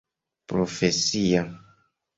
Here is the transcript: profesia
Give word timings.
profesia 0.49 1.45